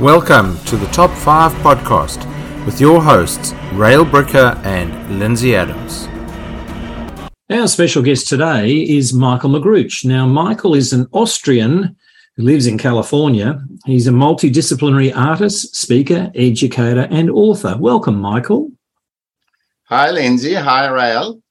Welcome 0.00 0.58
to 0.64 0.78
the 0.78 0.86
Top 0.86 1.10
5 1.10 1.52
podcast 1.56 2.24
with 2.64 2.80
your 2.80 3.02
hosts, 3.02 3.52
Rael 3.74 4.06
Bricker 4.06 4.56
and 4.64 5.18
Lindsay 5.18 5.54
Adams. 5.54 6.08
Our 7.50 7.68
special 7.68 8.02
guest 8.02 8.26
today 8.26 8.76
is 8.76 9.12
Michael 9.12 9.50
Magruch. 9.50 10.02
Now, 10.06 10.26
Michael 10.26 10.74
is 10.74 10.94
an 10.94 11.06
Austrian 11.12 11.96
who 12.38 12.42
lives 12.42 12.66
in 12.66 12.78
California. 12.78 13.62
He's 13.84 14.06
a 14.06 14.10
multidisciplinary 14.10 15.14
artist, 15.14 15.76
speaker, 15.76 16.32
educator, 16.34 17.06
and 17.10 17.28
author. 17.28 17.76
Welcome, 17.78 18.18
Michael. 18.18 18.72
Hi, 19.84 20.10
Lindsay. 20.10 20.54
Hi, 20.54 20.88
Rael. 20.88 21.42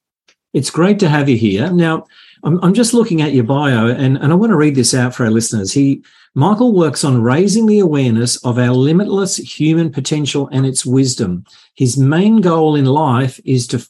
It's 0.54 0.72
great 0.72 0.98
to 1.02 1.10
have 1.10 1.30
you 1.30 1.38
here. 1.38 1.72
Now, 1.72 2.08
I'm, 2.44 2.64
I'm 2.64 2.74
just 2.74 2.94
looking 2.94 3.22
at 3.22 3.34
your 3.34 3.44
bio 3.44 3.88
and, 3.88 4.18
and 4.18 4.32
I 4.32 4.36
want 4.36 4.52
to 4.52 4.58
read 4.58 4.76
this 4.76 4.94
out 4.94 5.14
for 5.14 5.26
our 5.26 5.32
listeners. 5.32 5.74
He 5.74 6.04
Michael 6.36 6.74
works 6.74 7.04
on 7.04 7.24
raising 7.24 7.66
the 7.66 7.80
awareness 7.80 8.38
of 8.46 8.60
our 8.60 8.74
limitless 8.74 9.38
human 9.38 9.92
potential 9.92 10.48
and 10.52 10.66
its 10.66 10.86
wisdom. 10.86 11.44
His 11.74 11.98
main 11.98 12.40
goal 12.42 12.76
in 12.76 12.86
life 12.86 13.40
is 13.46 13.68
to 13.68 13.86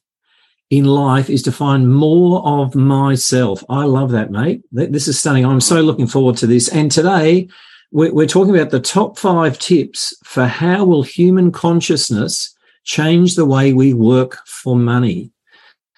in 0.70 0.85
life 0.85 1.30
is 1.30 1.41
to 1.43 1.52
find 1.52 1.93
more 1.93 2.45
of 2.45 2.76
myself. 2.76 3.63
I 3.70 3.85
love 3.85 4.12
that, 4.12 4.30
mate. 4.30 4.62
This 4.71 5.07
is 5.07 5.20
stunning. 5.20 5.45
I'm 5.45 5.62
so 5.62 5.81
looking 5.81 6.05
forward 6.05 6.38
to 6.38 6.48
this. 6.48 6.70
And 6.70 6.91
today 6.91 7.49
we're, 7.91 8.27
talking 8.27 8.55
about 8.55 8.70
the 8.70 8.79
top 8.79 9.18
five 9.18 9.57
tips 9.57 10.13
for 10.23 10.45
how 10.45 10.85
will 10.85 11.02
human 11.02 11.52
consciousness 11.52 12.55
change 12.84 13.35
the 13.35 13.45
way 13.45 13.73
we 13.73 13.95
work 13.95 14.45
for 14.45 14.76
money. 14.76 15.31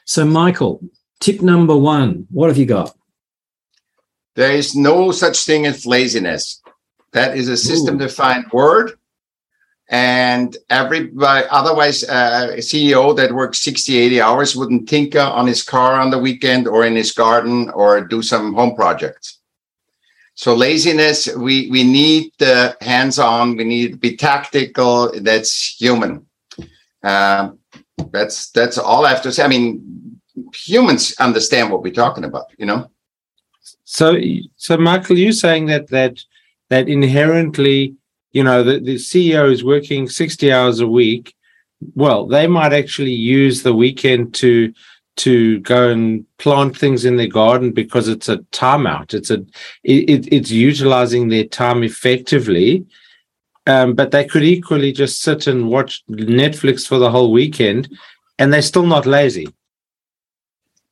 So, 0.06 0.26
Michael, 0.26 0.82
tip 1.22 1.42
number 1.42 1.78
one, 1.78 2.28
what 2.32 2.50
have 2.50 2.58
you 2.58 2.66
got? 2.66 2.94
There 4.36 4.52
is 4.52 4.76
no 4.76 5.12
such 5.12 5.46
thing 5.46 5.66
as 5.66 5.86
laziness. 5.86 6.62
That 7.14 7.38
is 7.38 7.48
a 7.48 7.58
system 7.58 7.98
defined 7.98 8.46
word. 8.52 8.94
And 9.90 10.56
everybody, 10.70 11.46
otherwise, 11.52 12.06
uh, 12.06 12.54
a 12.54 12.60
CEO 12.60 13.16
that 13.18 13.34
works 13.34 13.60
60, 13.60 13.98
80 13.98 14.22
hours 14.22 14.56
wouldn't 14.56 14.88
tinker 14.88 15.20
on 15.20 15.48
his 15.48 15.64
car 15.64 16.00
on 16.00 16.12
the 16.12 16.18
weekend 16.18 16.66
or 16.66 16.86
in 16.86 16.96
his 16.96 17.12
garden 17.12 17.70
or 17.72 18.00
do 18.00 18.22
some 18.22 18.54
home 18.54 18.74
projects. 18.74 19.40
So 20.36 20.56
laziness, 20.56 21.28
we, 21.36 21.70
we 21.70 21.84
need 21.84 22.32
the 22.40 22.78
hands 22.80 23.20
on, 23.20 23.58
we 23.58 23.66
need 23.66 23.92
to 23.92 23.98
be 23.98 24.16
tactical. 24.16 25.12
That's 25.20 25.76
human. 25.78 26.26
Um, 27.04 27.60
that's, 28.12 28.50
that's 28.52 28.78
all 28.78 29.06
I 29.06 29.10
have 29.10 29.24
to 29.24 29.32
say. 29.34 29.44
I 29.44 29.50
mean, 29.50 30.11
humans 30.54 31.14
understand 31.20 31.72
what 31.72 31.84
we're 31.84 31.94
talking 31.94 32.24
about, 32.24 32.46
you 32.58 32.66
know? 32.66 32.90
So, 33.84 34.18
so 34.56 34.78
Michael, 34.78 35.18
you're 35.18 35.32
saying 35.32 35.66
that 35.68 35.90
that 35.90 36.20
that 36.70 36.88
inherently, 36.88 37.96
you 38.32 38.44
know, 38.44 38.64
the, 38.64 38.80
the 38.80 38.96
CEO 38.96 39.52
is 39.52 39.64
working 39.64 40.08
60 40.08 40.52
hours 40.54 40.80
a 40.80 40.88
week. 40.88 41.36
Well, 41.96 42.28
they 42.28 42.48
might 42.48 42.72
actually 42.72 43.12
use 43.12 43.64
the 43.64 43.74
weekend 43.74 44.34
to 44.36 44.74
to 45.18 45.60
go 45.60 45.90
and 45.90 46.26
plant 46.38 46.78
things 46.78 47.04
in 47.04 47.18
their 47.18 47.28
garden 47.28 47.74
because 47.74 48.08
it's 48.08 48.30
a 48.30 48.38
timeout. 48.54 49.14
It's 49.14 49.30
a 49.30 49.40
it, 49.84 50.32
it's 50.32 50.52
utilizing 50.52 51.28
their 51.28 51.44
time 51.44 51.84
effectively. 51.84 52.86
Um, 53.68 53.94
but 53.94 54.12
they 54.12 54.26
could 54.26 54.44
equally 54.44 54.92
just 54.92 55.22
sit 55.22 55.46
and 55.46 55.70
watch 55.70 56.04
Netflix 56.10 56.88
for 56.88 56.98
the 56.98 57.12
whole 57.12 57.32
weekend, 57.32 57.90
and 58.40 58.52
they're 58.52 58.62
still 58.62 58.88
not 58.88 59.06
lazy. 59.06 59.54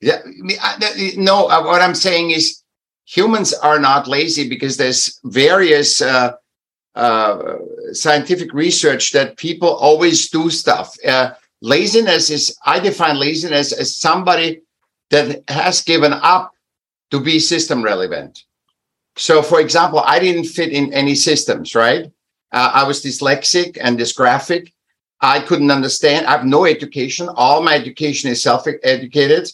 Yeah, 0.02 0.22
no. 1.17 1.47
Uh, 1.50 1.64
what 1.64 1.81
I'm 1.81 1.95
saying 1.95 2.31
is 2.31 2.64
humans 3.05 3.53
are 3.53 3.80
not 3.80 4.08
lazy 4.08 4.47
because 4.47 4.78
there's 4.78 5.19
various 5.25 6.02
uh, 6.02 6.33
uh, 6.95 7.56
scientific 7.91 8.53
research 8.53 9.11
that 9.11 9.38
people 9.38 9.69
always 9.69 10.30
do 10.30 10.50
stuff. 10.50 10.95
Uh, 11.06 11.31
laziness 11.61 12.30
is, 12.30 12.58
I 12.66 12.80
define 12.80 13.19
laziness 13.19 13.72
as 13.73 13.97
somebody 13.97 14.61
that 15.09 15.44
has 15.50 15.81
given 15.81 16.13
up 16.13 16.51
to 17.12 17.19
be 17.19 17.40
system 17.40 17.84
relevant. 17.84 18.44
So, 19.18 19.41
for 19.41 19.59
example, 19.59 20.00
I 20.00 20.19
didn't 20.19 20.45
fit 20.45 20.72
in 20.72 20.94
any 20.94 21.16
systems, 21.16 21.75
right? 21.75 22.06
Uh, 22.51 22.72
I 22.74 22.88
was 22.88 23.03
dyslexic 23.03 23.78
and 23.81 24.00
dysgraphic. 24.00 24.72
I 25.19 25.41
couldn't 25.41 25.72
understand. 25.72 26.25
I 26.25 26.31
have 26.31 26.45
no 26.45 26.66
education. 26.66 27.28
All 27.35 27.62
my 27.62 27.75
education 27.75 28.29
is 28.29 28.41
self 28.41 28.66
educated 28.84 29.50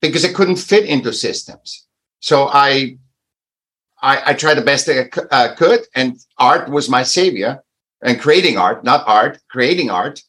because 0.00 0.24
it 0.24 0.34
couldn't 0.34 0.56
fit 0.56 0.84
into 0.84 1.12
systems. 1.12 1.86
So 2.20 2.48
I, 2.52 2.98
I, 4.02 4.30
I 4.30 4.34
tried 4.34 4.54
the 4.54 4.62
best 4.62 4.88
I 4.88 5.08
uh, 5.30 5.54
could, 5.54 5.80
and 5.94 6.18
art 6.38 6.70
was 6.70 6.88
my 6.88 7.02
savior. 7.02 7.62
And 8.02 8.18
creating 8.18 8.56
art, 8.56 8.82
not 8.82 9.06
art, 9.06 9.40
creating 9.50 9.90
art, 9.90 10.22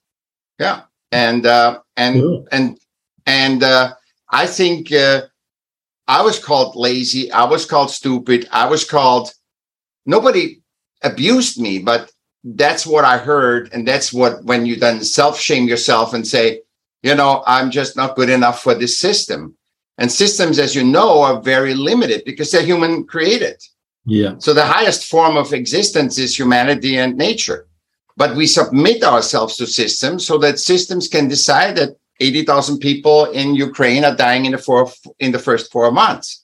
yeah. 0.59 0.81
And 1.11 1.45
uh, 1.45 1.79
and 1.95 2.15
yeah. 2.17 2.37
and 2.51 2.77
and 3.25 3.63
uh, 3.63 3.93
I 4.29 4.45
think 4.45 4.91
uh, 4.91 5.21
I 6.07 6.21
was 6.21 6.37
called 6.37 6.75
lazy. 6.75 7.31
I 7.31 7.45
was 7.45 7.65
called 7.65 7.91
stupid. 7.91 8.47
I 8.51 8.67
was 8.67 8.83
called. 8.83 9.33
Nobody 10.05 10.61
abused 11.01 11.61
me, 11.61 11.79
but 11.79 12.11
that's 12.43 12.85
what 12.85 13.05
I 13.05 13.17
heard, 13.17 13.69
and 13.73 13.87
that's 13.87 14.11
what 14.11 14.43
when 14.43 14.65
you 14.65 14.75
then 14.75 15.03
self 15.03 15.39
shame 15.39 15.67
yourself 15.67 16.13
and 16.13 16.27
say, 16.27 16.61
you 17.03 17.15
know, 17.15 17.43
I'm 17.47 17.71
just 17.71 17.95
not 17.95 18.15
good 18.15 18.29
enough 18.29 18.61
for 18.61 18.75
this 18.75 18.99
system. 18.99 19.55
And 19.97 20.11
systems, 20.11 20.57
as 20.59 20.75
you 20.75 20.83
know, 20.83 21.21
are 21.21 21.41
very 21.41 21.73
limited 21.73 22.23
because 22.25 22.51
they're 22.51 22.63
human 22.63 23.05
created. 23.05 23.61
Yeah. 24.05 24.35
So 24.39 24.53
the 24.53 24.65
highest 24.65 25.05
form 25.05 25.37
of 25.37 25.53
existence 25.53 26.17
is 26.17 26.37
humanity 26.37 26.97
and 26.97 27.17
nature. 27.17 27.67
But 28.17 28.35
we 28.35 28.47
submit 28.47 29.03
ourselves 29.03 29.57
to 29.57 29.67
systems 29.67 30.25
so 30.25 30.37
that 30.39 30.59
systems 30.59 31.07
can 31.07 31.27
decide 31.27 31.75
that 31.77 31.97
80,000 32.19 32.79
people 32.79 33.25
in 33.25 33.55
Ukraine 33.55 34.05
are 34.05 34.15
dying 34.15 34.45
in 34.45 34.51
the, 34.51 34.57
four, 34.57 34.91
in 35.19 35.31
the 35.31 35.39
first 35.39 35.71
four 35.71 35.91
months. 35.91 36.43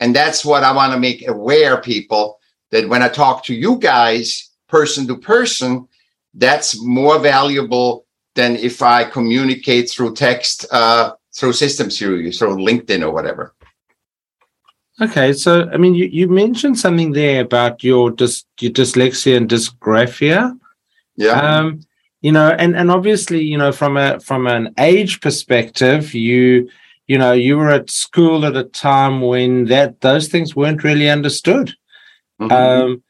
And 0.00 0.14
that's 0.14 0.44
what 0.44 0.64
I 0.64 0.72
want 0.72 0.92
to 0.92 0.98
make 0.98 1.26
aware 1.28 1.80
people 1.80 2.38
that 2.70 2.88
when 2.88 3.02
I 3.02 3.08
talk 3.08 3.44
to 3.44 3.54
you 3.54 3.76
guys 3.76 4.50
person 4.68 5.06
to 5.06 5.16
person, 5.16 5.86
that's 6.34 6.82
more 6.82 7.18
valuable 7.18 8.06
than 8.34 8.56
if 8.56 8.82
I 8.82 9.04
communicate 9.04 9.90
through 9.90 10.14
text 10.14 10.66
uh, 10.72 11.12
through 11.34 11.52
systems 11.52 12.00
you 12.00 12.14
use, 12.14 12.38
through 12.38 12.56
LinkedIn 12.56 13.02
or 13.02 13.10
whatever. 13.10 13.54
Okay, 15.00 15.32
so 15.32 15.68
I 15.72 15.78
mean, 15.78 15.94
you, 15.94 16.06
you 16.06 16.28
mentioned 16.28 16.78
something 16.78 17.12
there 17.12 17.40
about 17.40 17.82
your 17.82 18.10
dys, 18.10 18.44
your 18.60 18.72
dyslexia 18.72 19.36
and 19.36 19.48
dysgraphia. 19.48 20.58
Yeah. 21.16 21.40
Um, 21.40 21.80
you 22.20 22.30
know, 22.30 22.50
and 22.50 22.76
and 22.76 22.90
obviously, 22.90 23.42
you 23.42 23.58
know, 23.58 23.72
from 23.72 23.96
a 23.96 24.20
from 24.20 24.46
an 24.46 24.74
age 24.78 25.20
perspective, 25.20 26.14
you 26.14 26.68
you 27.08 27.18
know, 27.18 27.32
you 27.32 27.56
were 27.56 27.70
at 27.70 27.90
school 27.90 28.44
at 28.44 28.56
a 28.56 28.64
time 28.64 29.20
when 29.20 29.64
that 29.66 30.00
those 30.00 30.28
things 30.28 30.54
weren't 30.54 30.84
really 30.84 31.10
understood. 31.10 31.74
Mm-hmm. 32.40 32.52
Um, 32.52 33.02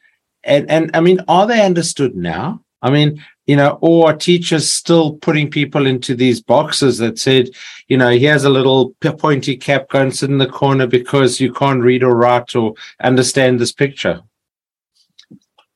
and 0.44 0.70
and 0.70 0.90
I 0.94 1.00
mean, 1.00 1.20
are 1.28 1.46
they 1.46 1.64
understood 1.64 2.14
now? 2.14 2.64
I 2.80 2.90
mean, 2.90 3.22
you 3.46 3.56
know, 3.56 3.78
or 3.80 4.12
teachers 4.12 4.70
still 4.70 5.14
putting 5.14 5.50
people 5.50 5.86
into 5.86 6.14
these 6.14 6.40
boxes 6.40 6.98
that 6.98 7.18
said, 7.18 7.48
you 7.88 7.96
know, 7.96 8.10
here's 8.10 8.44
a 8.44 8.50
little 8.50 8.90
pointy 9.00 9.56
cap, 9.56 9.88
go 9.88 10.00
and 10.00 10.14
sit 10.14 10.30
in 10.30 10.38
the 10.38 10.46
corner 10.46 10.86
because 10.86 11.40
you 11.40 11.52
can't 11.52 11.82
read 11.82 12.04
or 12.04 12.14
write 12.14 12.54
or 12.54 12.74
understand 13.00 13.58
this 13.58 13.72
picture. 13.72 14.22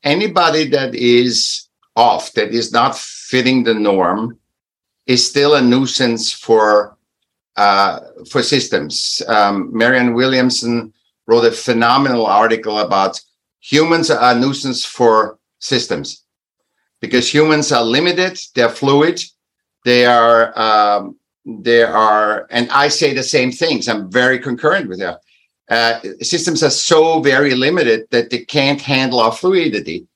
Anybody 0.04 0.69
that 0.69 0.94
is 0.94 1.69
off, 1.97 2.32
that 2.34 2.50
is 2.50 2.71
not 2.72 2.97
fitting 2.97 3.65
the 3.65 3.75
norm, 3.75 4.38
is 5.06 5.28
still 5.28 5.54
a 5.54 5.62
nuisance 5.62 6.33
for 6.33 6.97
uh, 7.56 8.00
for 8.31 8.43
systems. 8.43 9.22
Um, 9.28 9.71
Marianne 9.72 10.12
Williamson 10.12 10.93
wrote 11.27 11.47
a 11.47 11.50
phenomenal 11.50 12.27
article 12.27 12.81
about 12.81 13.19
humans 13.60 14.10
are 14.10 14.37
a 14.37 14.38
nuisance 14.38 14.84
for 14.84 15.38
systems 15.59 16.25
because 17.01 17.33
humans 17.33 17.72
are 17.72 17.84
limited, 17.84 18.39
they're 18.54 18.69
fluid, 18.69 19.22
they 19.84 20.07
are, 20.07 20.59
um, 20.59 21.16
they 21.45 21.83
are, 21.83 22.47
and 22.51 22.71
I 22.71 22.89
say 22.89 23.15
the 23.15 23.22
same 23.22 23.53
things. 23.53 23.89
I'm 23.89 24.10
very 24.10 24.39
concurrent 24.39 24.89
with 24.89 24.98
that. 24.98 25.21
Uh, 25.69 26.01
systems 26.22 26.63
are 26.63 26.71
so 26.71 27.21
very 27.21 27.54
limited 27.54 28.07
that 28.10 28.31
they 28.31 28.45
can't 28.45 28.81
handle 28.81 29.21
our 29.21 29.33
fluidity. 29.33 30.07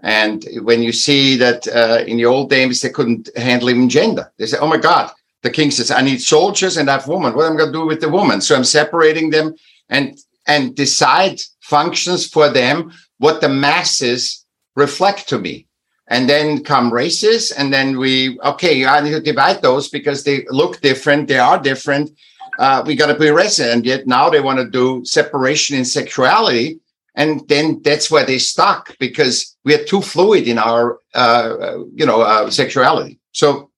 And 0.00 0.44
when 0.62 0.82
you 0.82 0.92
see 0.92 1.36
that 1.36 1.66
uh, 1.68 2.04
in 2.06 2.18
the 2.18 2.26
old 2.26 2.50
days, 2.50 2.80
they 2.80 2.90
couldn't 2.90 3.30
handle 3.36 3.70
even 3.70 3.88
gender. 3.88 4.30
They 4.38 4.46
say, 4.46 4.58
oh 4.60 4.66
my 4.66 4.76
God, 4.76 5.10
the 5.42 5.50
king 5.50 5.70
says, 5.70 5.90
I 5.90 6.02
need 6.02 6.20
soldiers 6.20 6.76
and 6.76 6.90
I 6.90 6.94
have 6.94 7.08
women. 7.08 7.34
What 7.34 7.46
am 7.46 7.54
I 7.54 7.56
going 7.56 7.72
to 7.72 7.78
do 7.78 7.86
with 7.86 8.00
the 8.00 8.08
woman? 8.08 8.40
So 8.40 8.54
I'm 8.54 8.64
separating 8.64 9.30
them 9.30 9.54
and, 9.88 10.18
and 10.46 10.74
decide 10.74 11.40
functions 11.60 12.26
for 12.26 12.50
them, 12.50 12.92
what 13.18 13.40
the 13.40 13.48
masses 13.48 14.44
reflect 14.76 15.28
to 15.30 15.38
me 15.38 15.63
and 16.08 16.28
then 16.28 16.62
come 16.62 16.92
races 16.92 17.50
and 17.50 17.72
then 17.72 17.98
we 17.98 18.38
okay 18.40 18.84
i 18.84 19.00
need 19.00 19.10
to 19.10 19.20
divide 19.20 19.62
those 19.62 19.88
because 19.88 20.24
they 20.24 20.44
look 20.50 20.80
different 20.80 21.28
they 21.28 21.38
are 21.38 21.58
different 21.58 22.10
uh, 22.58 22.84
we 22.86 22.94
got 22.94 23.08
to 23.08 23.18
be 23.18 23.26
racist 23.26 23.72
and 23.72 23.84
yet 23.84 24.06
now 24.06 24.30
they 24.30 24.40
want 24.40 24.58
to 24.58 24.68
do 24.68 25.04
separation 25.04 25.76
in 25.76 25.84
sexuality 25.84 26.78
and 27.14 27.46
then 27.48 27.80
that's 27.82 28.10
where 28.10 28.26
they 28.26 28.38
stuck 28.38 28.96
because 28.98 29.56
we 29.64 29.74
are 29.74 29.84
too 29.84 30.02
fluid 30.02 30.48
in 30.48 30.58
our 30.58 30.98
uh, 31.14 31.78
you 31.94 32.06
know 32.06 32.22
uh, 32.22 32.50
sexuality. 32.50 33.18
So 33.32 33.70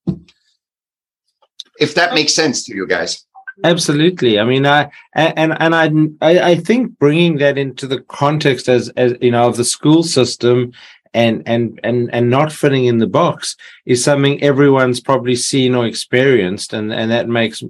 if 1.79 1.93
that 1.95 2.13
makes 2.13 2.33
sense 2.33 2.63
to 2.63 2.75
you 2.75 2.87
guys. 2.87 3.23
Absolutely. 3.63 4.39
I 4.39 4.43
mean, 4.43 4.67
I 4.67 4.89
and 5.13 5.55
and 5.59 5.75
I 5.75 6.51
I 6.51 6.55
think 6.55 6.97
bringing 6.99 7.37
that 7.37 7.57
into 7.57 7.87
the 7.87 8.01
context 8.01 8.69
as 8.69 8.89
as 8.89 9.13
you 9.21 9.31
know 9.31 9.47
of 9.47 9.57
the 9.57 9.65
school 9.65 10.03
system 10.03 10.73
and 11.13 11.43
and 11.45 11.79
and 11.83 12.13
and 12.13 12.29
not 12.29 12.51
fitting 12.51 12.85
in 12.85 12.97
the 12.97 13.07
box 13.07 13.55
is 13.85 14.03
something 14.03 14.41
everyone's 14.41 14.99
probably 14.99 15.35
seen 15.35 15.75
or 15.75 15.85
experienced, 15.85 16.73
and 16.73 16.93
and 16.93 17.11
that 17.11 17.27
makes 17.27 17.63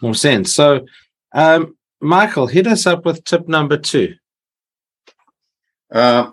more 0.00 0.14
sense. 0.14 0.54
So, 0.54 0.86
um, 1.32 1.76
Michael, 2.00 2.46
hit 2.46 2.66
us 2.66 2.86
up 2.86 3.04
with 3.04 3.24
tip 3.24 3.48
number 3.48 3.76
two. 3.76 4.14
Uh, 5.90 6.30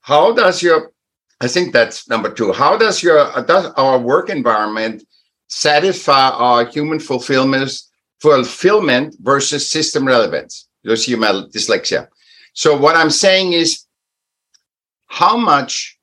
how 0.00 0.32
does 0.32 0.62
your 0.62 0.92
I 1.40 1.48
think 1.48 1.72
that's 1.72 2.08
number 2.08 2.30
two. 2.30 2.52
How 2.52 2.76
does 2.76 3.02
your 3.02 3.30
does 3.42 3.66
our 3.76 3.98
work 3.98 4.30
environment 4.30 5.04
satisfy 5.48 6.30
our 6.30 6.64
human 6.64 6.98
fulfillment 7.00 7.70
fulfillment 8.20 9.16
versus 9.20 9.70
system 9.70 10.06
relevance? 10.06 10.68
You 10.82 10.96
see 10.96 11.14
my 11.16 11.32
dyslexia. 11.54 12.08
So 12.54 12.76
what 12.76 12.96
I'm 12.96 13.10
saying 13.10 13.52
is, 13.52 13.83
how 15.06 15.36
much 15.36 15.98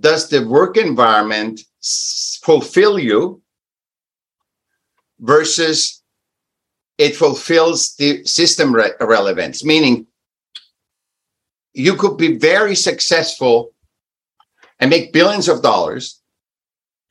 does 0.00 0.28
the 0.28 0.46
work 0.46 0.76
environment 0.76 1.60
fulfill 2.42 2.98
you 2.98 3.42
versus 5.20 6.02
it 6.98 7.16
fulfills 7.16 7.94
the 7.96 8.24
system 8.24 8.74
re- 8.74 8.92
relevance? 9.00 9.64
Meaning, 9.64 10.06
you 11.72 11.94
could 11.96 12.16
be 12.16 12.38
very 12.38 12.74
successful 12.74 13.72
and 14.80 14.90
make 14.90 15.12
billions 15.12 15.48
of 15.48 15.62
dollars, 15.62 16.20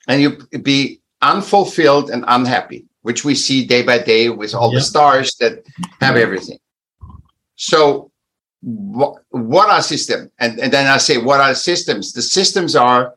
and 0.08 0.22
you 0.22 0.38
be 0.62 1.02
unfulfilled 1.22 2.10
and 2.10 2.24
unhappy, 2.28 2.86
which 3.02 3.24
we 3.24 3.36
see 3.36 3.66
day 3.66 3.84
by 3.84 4.00
day 4.00 4.30
with 4.30 4.54
all 4.54 4.72
the 4.72 4.82
stars 4.82 5.36
that 5.36 5.64
have 6.00 6.16
everything. 6.16 6.60
So, 7.56 8.12
what, 8.64 9.22
what 9.30 9.70
are 9.70 9.82
systems? 9.82 10.32
And, 10.40 10.60
and 10.60 10.72
then 10.72 10.88
I 10.88 10.98
say, 10.98 11.18
what 11.18 11.42
are 11.42 11.54
systems? 11.54 12.14
The 12.14 12.22
systems 12.22 12.76
are 12.76 13.14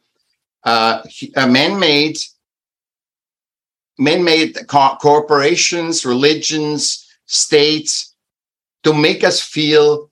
uh, 0.64 1.02
man-made, 1.36 2.18
man-made 3.98 4.66
co- 4.66 4.96
corporations, 5.00 6.04
religions, 6.04 7.06
states 7.26 8.14
to 8.82 8.92
make 8.92 9.24
us 9.24 9.40
feel 9.40 10.10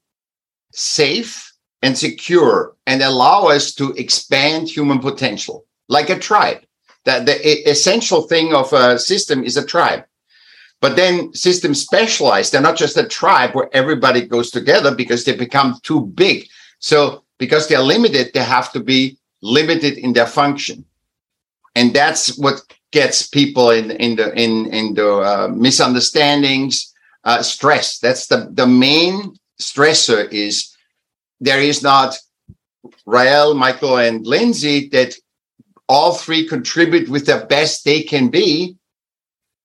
safe 0.72 1.52
and 1.82 1.98
secure 1.98 2.76
and 2.86 3.02
allow 3.02 3.46
us 3.46 3.74
to 3.74 3.92
expand 3.92 4.68
human 4.68 4.98
potential 4.98 5.64
like 5.88 6.10
a 6.10 6.18
tribe 6.18 6.62
that 7.04 7.26
the 7.26 7.70
essential 7.70 8.22
thing 8.22 8.54
of 8.54 8.72
a 8.72 8.98
system 8.98 9.44
is 9.44 9.56
a 9.56 9.66
tribe 9.66 10.04
but 10.84 10.96
then 10.96 11.32
systems 11.32 11.80
specialize 11.80 12.50
they're 12.50 12.60
not 12.60 12.76
just 12.76 12.98
a 12.98 13.08
tribe 13.08 13.54
where 13.54 13.70
everybody 13.72 14.20
goes 14.20 14.50
together 14.50 14.94
because 14.94 15.24
they 15.24 15.34
become 15.34 15.80
too 15.82 16.02
big. 16.08 16.46
So 16.78 17.24
because 17.38 17.68
they're 17.68 17.80
limited 17.94 18.34
they 18.34 18.44
have 18.44 18.70
to 18.72 18.80
be 18.80 19.16
limited 19.40 19.96
in 19.96 20.12
their 20.12 20.26
function. 20.26 20.84
And 21.74 21.94
that's 21.94 22.36
what 22.36 22.60
gets 22.92 23.26
people 23.26 23.70
in 23.70 23.92
in 23.92 24.16
the 24.16 24.28
in 24.38 24.66
in 24.74 24.92
the 24.92 25.10
uh, 25.30 25.48
misunderstandings 25.48 26.92
uh, 27.24 27.40
stress. 27.40 27.98
That's 27.98 28.26
the 28.26 28.50
the 28.52 28.66
main 28.66 29.36
stressor 29.58 30.30
is 30.30 30.76
there 31.40 31.62
is 31.62 31.82
not 31.82 32.18
Rael, 33.06 33.54
Michael, 33.54 33.96
and 33.96 34.26
Lindsay 34.26 34.90
that 34.90 35.14
all 35.88 36.12
three 36.12 36.46
contribute 36.46 37.08
with 37.08 37.24
the 37.24 37.46
best 37.48 37.86
they 37.86 38.02
can 38.02 38.28
be, 38.28 38.76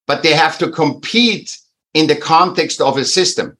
but 0.09 0.23
they 0.23 0.33
have 0.33 0.57
to 0.57 0.71
compete 0.71 1.59
in 1.93 2.07
the 2.07 2.15
context 2.15 2.81
of 2.81 2.97
a 2.97 3.05
system. 3.05 3.55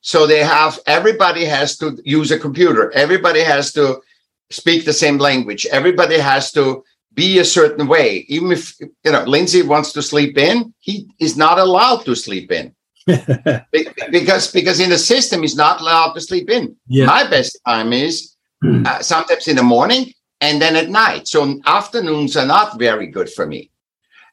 So 0.00 0.26
they 0.26 0.42
have 0.42 0.80
everybody 0.86 1.44
has 1.44 1.78
to 1.78 1.96
use 2.04 2.32
a 2.32 2.38
computer, 2.46 2.90
everybody 3.04 3.42
has 3.44 3.72
to 3.74 4.02
speak 4.50 4.84
the 4.84 4.92
same 4.92 5.18
language, 5.18 5.64
everybody 5.66 6.18
has 6.18 6.50
to 6.58 6.82
be 7.14 7.38
a 7.38 7.44
certain 7.44 7.86
way. 7.86 8.26
Even 8.28 8.50
if 8.50 8.74
you 8.80 9.12
know 9.12 9.22
Lindsay 9.22 9.62
wants 9.62 9.92
to 9.92 10.02
sleep 10.02 10.36
in, 10.36 10.74
he 10.80 11.08
is 11.20 11.36
not 11.36 11.60
allowed 11.60 12.04
to 12.06 12.16
sleep 12.16 12.50
in. 12.50 12.74
because 14.10 14.50
because 14.50 14.80
in 14.80 14.90
the 14.90 14.98
system 14.98 15.42
he's 15.42 15.56
not 15.56 15.80
allowed 15.80 16.12
to 16.14 16.20
sleep 16.20 16.50
in. 16.50 16.74
Yeah. 16.88 17.06
My 17.06 17.22
best 17.30 17.56
time 17.64 17.92
is 17.92 18.34
hmm. 18.62 18.84
uh, 18.84 18.98
sometimes 19.00 19.46
in 19.46 19.56
the 19.56 19.68
morning 19.76 20.12
and 20.40 20.60
then 20.60 20.74
at 20.74 20.88
night. 20.88 21.28
So 21.28 21.60
afternoons 21.66 22.36
are 22.36 22.46
not 22.46 22.80
very 22.80 23.06
good 23.06 23.30
for 23.30 23.46
me. 23.46 23.71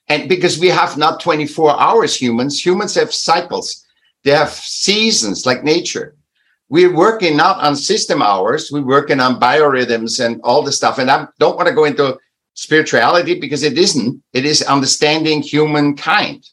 And 0.09 0.27
because 0.27 0.59
we 0.59 0.67
have 0.67 0.97
not 0.97 1.19
24 1.19 1.79
hours 1.79 2.19
humans, 2.19 2.63
humans 2.63 2.95
have 2.95 3.13
cycles. 3.13 3.85
They 4.23 4.31
have 4.31 4.50
seasons 4.50 5.45
like 5.45 5.63
nature. 5.63 6.15
We're 6.67 6.94
working 6.94 7.38
not 7.38 7.59
on 7.63 7.75
system 7.75 8.21
hours, 8.21 8.69
we're 8.71 8.81
working 8.81 9.19
on 9.19 9.39
biorhythms 9.39 10.23
and 10.23 10.39
all 10.44 10.61
the 10.61 10.71
stuff. 10.71 11.00
And 11.00 11.09
I 11.09 11.27
don't 11.39 11.56
want 11.56 11.67
to 11.67 11.73
go 11.73 11.85
into 11.85 12.17
spirituality 12.53 13.39
because 13.39 13.63
it 13.63 13.77
isn't. 13.77 14.21
It 14.33 14.45
is 14.45 14.61
understanding 14.63 15.41
humankind, 15.41 16.47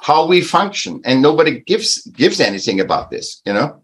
how 0.00 0.26
we 0.26 0.40
function. 0.40 1.00
And 1.04 1.22
nobody 1.22 1.60
gives 1.60 2.02
gives 2.06 2.40
anything 2.40 2.80
about 2.80 3.10
this, 3.10 3.40
you 3.44 3.52
know? 3.52 3.82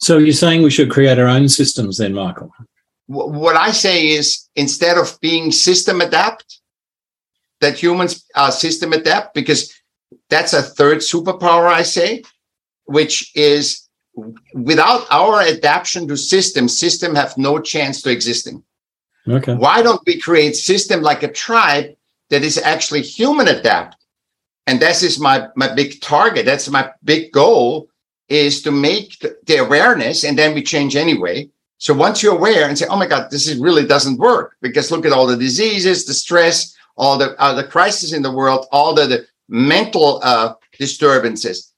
So 0.00 0.18
you're 0.18 0.32
saying 0.32 0.62
we 0.62 0.70
should 0.70 0.90
create 0.90 1.18
our 1.18 1.28
own 1.28 1.48
systems 1.48 1.98
then, 1.98 2.14
Michael? 2.14 2.52
what 3.10 3.56
I 3.56 3.72
say 3.72 4.10
is 4.10 4.48
instead 4.54 4.96
of 4.96 5.18
being 5.20 5.50
system 5.50 6.00
adapt, 6.00 6.59
that 7.60 7.78
humans 7.78 8.24
are 8.34 8.52
system 8.52 8.92
adapt 8.92 9.34
because 9.34 9.74
that's 10.28 10.52
a 10.52 10.62
third 10.62 10.98
superpower 10.98 11.68
I 11.68 11.82
say, 11.82 12.24
which 12.84 13.30
is 13.36 13.88
without 14.54 15.06
our 15.10 15.40
adaptation 15.40 16.08
to 16.08 16.16
system, 16.16 16.68
system 16.68 17.14
have 17.14 17.36
no 17.38 17.58
chance 17.58 18.02
to 18.02 18.10
existing. 18.10 18.62
Okay. 19.28 19.54
Why 19.54 19.82
don't 19.82 20.02
we 20.06 20.18
create 20.18 20.56
system 20.56 21.02
like 21.02 21.22
a 21.22 21.30
tribe 21.32 21.94
that 22.30 22.42
is 22.42 22.58
actually 22.58 23.02
human 23.02 23.48
adapt? 23.48 23.96
And 24.66 24.80
this 24.80 25.02
is 25.02 25.18
my 25.18 25.48
my 25.56 25.72
big 25.74 26.00
target. 26.00 26.46
That's 26.46 26.68
my 26.68 26.90
big 27.04 27.32
goal 27.32 27.88
is 28.28 28.62
to 28.62 28.70
make 28.70 29.18
the 29.46 29.56
awareness, 29.56 30.24
and 30.24 30.38
then 30.38 30.54
we 30.54 30.62
change 30.62 30.94
anyway 30.96 31.50
so 31.80 31.94
once 31.94 32.22
you're 32.22 32.36
aware 32.36 32.68
and 32.68 32.78
say, 32.78 32.86
"Oh 32.90 32.96
my 32.98 33.06
God, 33.06 33.30
this 33.30 33.48
is, 33.48 33.56
really 33.56 33.86
doesn't 33.86 34.18
work," 34.18 34.56
because 34.60 34.90
look 34.90 35.06
at 35.06 35.12
all 35.12 35.26
the 35.26 35.36
diseases, 35.36 36.04
the 36.04 36.12
stress, 36.12 36.76
all 37.00 37.16
the 37.16 37.34
uh, 37.42 37.54
the 37.54 37.64
crisis 37.64 38.12
in 38.12 38.22
the 38.22 38.30
world, 38.30 38.66
all 38.70 38.94
the, 38.94 39.06
the 39.06 39.26
mental 39.48 40.20
uh, 40.22 40.52
disturbances. 40.78 41.72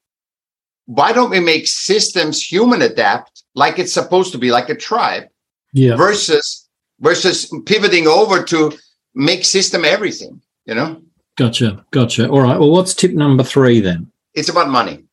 Why 0.87 1.13
don't 1.13 1.31
we 1.31 1.39
make 1.39 1.69
systems 1.69 2.43
human 2.43 2.83
adapt 2.83 3.45
like 3.55 3.79
it's 3.79 3.93
supposed 3.93 4.33
to 4.33 4.39
be, 4.39 4.51
like 4.51 4.69
a 4.69 4.75
tribe, 4.75 5.29
yeah. 5.73 5.95
versus 5.97 6.69
versus 6.99 7.55
pivoting 7.67 8.09
over 8.09 8.43
to 8.43 8.77
make 9.15 9.45
system 9.45 9.85
everything? 9.85 10.43
You 10.67 10.75
know. 10.75 11.03
Gotcha, 11.37 11.87
gotcha. 11.93 12.29
All 12.29 12.43
right. 12.43 12.59
Well, 12.59 12.73
what's 12.73 12.95
tip 12.95 13.13
number 13.13 13.45
three 13.45 13.81
then? 13.81 14.11
It's 14.35 14.49
about 14.49 14.69
money. 14.69 15.05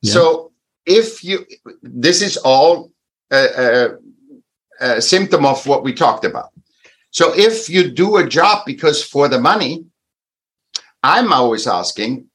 Yeah. 0.00 0.12
So 0.14 0.52
if 0.86 1.22
you, 1.22 1.44
this 1.82 2.22
is 2.22 2.38
all 2.38 2.90
uh, 3.30 3.48
uh, 3.56 3.88
a 4.80 5.02
symptom 5.02 5.44
of 5.44 5.66
what 5.66 5.84
we 5.84 5.92
talked 5.92 6.24
about. 6.24 6.50
So 7.14 7.32
if 7.32 7.70
you 7.70 7.92
do 7.92 8.16
a 8.16 8.26
job 8.26 8.64
because 8.66 9.00
for 9.00 9.28
the 9.28 9.40
money, 9.40 9.84
I'm 11.04 11.32
always 11.32 11.68
asking, 11.68 12.26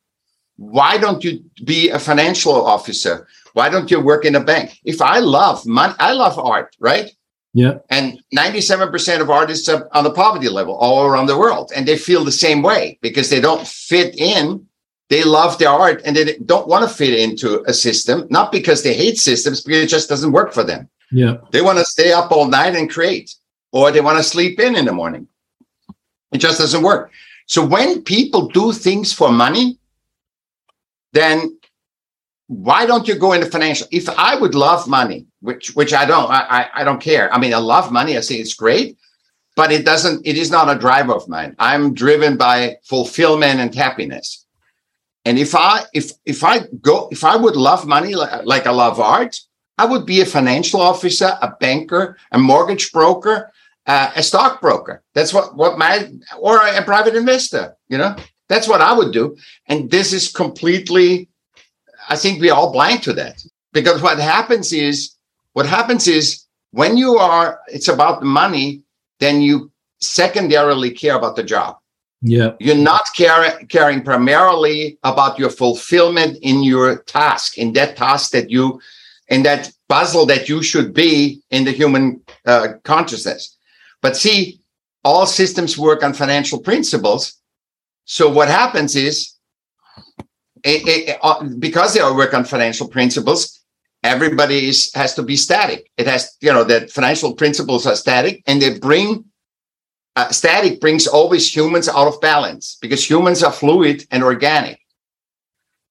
why 0.55 0.97
don't 0.97 1.21
you 1.21 1.43
be 1.65 1.89
a 1.89 1.99
financial 1.99 2.65
officer? 2.65 3.27
Why 3.51 3.67
don't 3.67 3.91
you 3.91 3.99
work 3.99 4.23
in 4.23 4.35
a 4.35 4.39
bank? 4.39 4.79
If 4.85 5.01
I 5.01 5.19
love 5.19 5.65
money, 5.65 5.95
I 5.99 6.13
love 6.13 6.39
art, 6.39 6.77
right? 6.79 7.11
Yeah. 7.53 7.79
And 7.89 8.21
97% 8.33 9.19
of 9.19 9.29
artists 9.29 9.67
are 9.67 9.89
on 9.91 10.05
the 10.05 10.11
poverty 10.11 10.47
level 10.47 10.75
all 10.75 11.05
around 11.05 11.25
the 11.25 11.37
world. 11.37 11.73
And 11.75 11.85
they 11.85 11.97
feel 11.97 12.23
the 12.23 12.31
same 12.31 12.61
way 12.61 12.99
because 13.01 13.29
they 13.29 13.41
don't 13.41 13.67
fit 13.67 14.15
in. 14.17 14.65
They 15.09 15.25
love 15.25 15.57
their 15.57 15.71
art 15.71 16.01
and 16.05 16.15
they 16.15 16.37
don't 16.45 16.69
want 16.69 16.87
to 16.87 16.95
fit 16.95 17.19
into 17.19 17.63
a 17.67 17.73
system, 17.73 18.27
not 18.29 18.53
because 18.53 18.83
they 18.83 18.93
hate 18.93 19.17
systems, 19.17 19.61
because 19.61 19.83
it 19.83 19.89
just 19.89 20.07
doesn't 20.07 20.31
work 20.31 20.53
for 20.53 20.63
them. 20.63 20.87
Yeah. 21.11 21.37
They 21.51 21.61
want 21.61 21.79
to 21.79 21.85
stay 21.85 22.13
up 22.13 22.31
all 22.31 22.47
night 22.47 22.75
and 22.75 22.89
create, 22.89 23.35
or 23.71 23.91
they 23.91 24.01
want 24.01 24.17
to 24.17 24.23
sleep 24.23 24.59
in 24.59 24.75
in 24.75 24.85
the 24.85 24.93
morning. 24.93 25.27
It 26.31 26.39
just 26.39 26.59
doesn't 26.59 26.83
work. 26.83 27.11
So 27.47 27.65
when 27.65 28.03
people 28.03 28.47
do 28.49 28.71
things 28.71 29.11
for 29.11 29.31
money, 29.31 29.79
then 31.13 31.57
why 32.47 32.85
don't 32.85 33.07
you 33.07 33.15
go 33.15 33.33
into 33.33 33.47
financial? 33.47 33.87
If 33.91 34.09
I 34.09 34.35
would 34.35 34.55
love 34.55 34.87
money, 34.87 35.25
which 35.41 35.75
which 35.75 35.93
I 35.93 36.05
don't, 36.05 36.29
I, 36.29 36.45
I, 36.49 36.81
I 36.81 36.83
don't 36.83 37.01
care. 37.01 37.33
I 37.33 37.39
mean, 37.39 37.53
I 37.53 37.57
love 37.57 37.91
money. 37.91 38.17
I 38.17 38.21
say 38.21 38.35
it's 38.35 38.53
great, 38.53 38.97
but 39.55 39.71
it 39.71 39.85
doesn't. 39.85 40.25
It 40.25 40.37
is 40.37 40.51
not 40.51 40.69
a 40.69 40.79
driver 40.79 41.13
of 41.13 41.27
mine. 41.27 41.55
I'm 41.59 41.93
driven 41.93 42.37
by 42.37 42.77
fulfillment 42.83 43.59
and 43.59 43.73
happiness. 43.73 44.45
And 45.25 45.37
if 45.37 45.53
I 45.53 45.83
if 45.93 46.11
if 46.25 46.43
I 46.43 46.61
go 46.81 47.07
if 47.11 47.23
I 47.23 47.35
would 47.35 47.55
love 47.55 47.85
money 47.85 48.15
like, 48.15 48.45
like 48.45 48.65
I 48.67 48.71
love 48.71 48.99
art, 48.99 49.39
I 49.77 49.85
would 49.85 50.05
be 50.05 50.21
a 50.21 50.25
financial 50.25 50.81
officer, 50.81 51.37
a 51.41 51.55
banker, 51.59 52.17
a 52.31 52.39
mortgage 52.39 52.91
broker, 52.91 53.51
uh, 53.89 54.11
a 54.15 54.21
stockbroker. 54.21 55.01
That's 55.15 55.33
what, 55.33 55.57
what 55.57 55.79
my, 55.79 56.11
or 56.37 56.59
a 56.59 56.83
private 56.83 57.15
investor, 57.15 57.75
you 57.87 57.97
know, 57.97 58.15
that's 58.47 58.67
what 58.67 58.81
I 58.81 58.93
would 58.93 59.11
do. 59.11 59.35
And 59.65 59.89
this 59.89 60.13
is 60.13 60.31
completely, 60.31 61.27
I 62.07 62.15
think 62.15 62.39
we're 62.39 62.53
all 62.53 62.71
blind 62.71 63.01
to 63.03 63.13
that 63.13 63.43
because 63.73 63.99
what 64.01 64.19
happens 64.19 64.71
is, 64.73 65.15
what 65.53 65.65
happens 65.65 66.07
is 66.07 66.45
when 66.71 66.97
you 66.97 67.17
are, 67.17 67.59
it's 67.67 67.87
about 67.87 68.19
the 68.19 68.27
money, 68.27 68.83
then 69.19 69.41
you 69.41 69.71
secondarily 69.99 70.91
care 70.91 71.15
about 71.17 71.35
the 71.35 71.43
job. 71.43 71.77
Yeah. 72.21 72.51
You're 72.59 72.75
not 72.75 73.05
care, 73.15 73.59
caring 73.69 74.03
primarily 74.03 74.99
about 75.03 75.39
your 75.39 75.49
fulfillment 75.49 76.37
in 76.41 76.63
your 76.63 76.99
task, 77.03 77.57
in 77.57 77.73
that 77.73 77.97
task 77.97 78.31
that 78.31 78.51
you, 78.51 78.79
in 79.29 79.41
that 79.43 79.71
puzzle 79.87 80.27
that 80.27 80.47
you 80.47 80.61
should 80.61 80.93
be 80.93 81.41
in 81.49 81.65
the 81.65 81.71
human 81.71 82.21
uh, 82.45 82.67
consciousness. 82.83 83.55
But 84.01 84.17
see, 84.17 84.61
all 85.03 85.25
systems 85.25 85.77
work 85.77 86.03
on 86.03 86.13
financial 86.13 86.59
principles. 86.59 87.35
So 88.05 88.29
what 88.29 88.47
happens 88.47 88.95
is, 88.95 89.33
it, 90.63 90.87
it, 90.87 91.19
uh, 91.21 91.43
because 91.59 91.93
they 91.93 92.01
all 92.01 92.15
work 92.15 92.33
on 92.33 92.43
financial 92.43 92.87
principles, 92.87 93.61
everybody 94.03 94.67
is, 94.69 94.91
has 94.93 95.15
to 95.15 95.23
be 95.23 95.35
static. 95.35 95.89
It 95.97 96.07
has, 96.07 96.35
you 96.41 96.51
know, 96.51 96.63
that 96.65 96.91
financial 96.91 97.33
principles 97.33 97.85
are 97.85 97.95
static 97.95 98.43
and 98.47 98.61
they 98.61 98.77
bring 98.77 99.25
uh, 100.15 100.29
static 100.31 100.81
brings 100.81 101.07
always 101.07 101.55
humans 101.55 101.87
out 101.87 102.07
of 102.07 102.19
balance 102.19 102.77
because 102.81 103.09
humans 103.09 103.41
are 103.41 103.53
fluid 103.53 104.05
and 104.11 104.21
organic. 104.21 104.79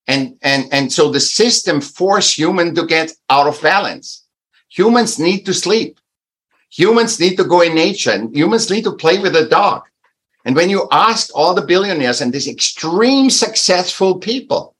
And, 0.06 0.36
and, 0.42 0.66
and 0.70 0.92
so 0.92 1.10
the 1.10 1.20
system 1.20 1.80
force 1.80 2.34
human 2.34 2.74
to 2.74 2.84
get 2.84 3.12
out 3.30 3.46
of 3.46 3.60
balance. 3.62 4.26
Humans 4.68 5.18
need 5.18 5.46
to 5.46 5.54
sleep. 5.54 5.98
Humans 6.70 7.18
need 7.18 7.36
to 7.36 7.44
go 7.44 7.60
in 7.60 7.74
nature 7.74 8.10
and 8.10 8.34
humans 8.34 8.70
need 8.70 8.84
to 8.84 8.92
play 8.92 9.18
with 9.18 9.34
a 9.34 9.48
dog. 9.48 9.82
And 10.44 10.54
when 10.54 10.70
you 10.70 10.88
ask 10.92 11.30
all 11.34 11.54
the 11.54 11.62
billionaires 11.62 12.20
and 12.20 12.32
these 12.32 12.48
extreme 12.48 13.30
successful 13.30 14.18
people, 14.18 14.74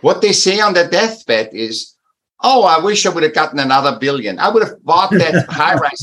what 0.00 0.20
they 0.20 0.32
say 0.32 0.60
on 0.60 0.74
their 0.74 0.88
deathbed 0.88 1.50
is, 1.52 1.94
Oh, 2.42 2.64
I 2.64 2.82
wish 2.82 3.06
I 3.06 3.10
would 3.10 3.22
have 3.22 3.34
gotten 3.34 3.60
another 3.60 3.98
billion. 3.98 4.38
I 4.38 4.48
would 4.48 4.62
have 4.64 4.84
bought 4.84 5.10
that 5.12 5.46
high 5.48 5.74
rise. 5.74 6.02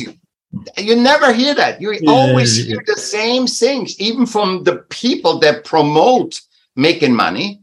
You 0.77 0.95
never 0.95 1.33
hear 1.33 1.53
that. 1.53 1.81
You 1.81 1.93
yeah, 1.93 2.09
always 2.09 2.59
yeah. 2.59 2.75
hear 2.75 2.83
the 2.85 2.99
same 2.99 3.45
things, 3.45 3.99
even 3.99 4.25
from 4.25 4.63
the 4.63 4.77
people 4.89 5.39
that 5.39 5.65
promote 5.65 6.41
making 6.75 7.13
money. 7.13 7.61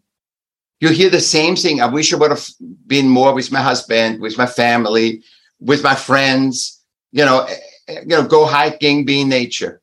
You 0.80 0.90
hear 0.90 1.08
the 1.08 1.20
same 1.20 1.56
thing. 1.56 1.80
I 1.80 1.86
wish 1.86 2.12
I 2.12 2.16
would 2.16 2.30
have 2.30 2.46
been 2.86 3.08
more 3.08 3.34
with 3.34 3.50
my 3.50 3.62
husband, 3.62 4.20
with 4.20 4.36
my 4.36 4.46
family, 4.46 5.22
with 5.58 5.82
my 5.82 5.94
friends. 5.94 6.75
You 7.16 7.24
know, 7.24 7.40
eh, 7.48 7.56
eh, 7.88 8.00
you 8.02 8.08
know, 8.08 8.26
go 8.26 8.44
hiking, 8.44 9.06
be 9.06 9.22
in 9.22 9.30
nature. 9.30 9.80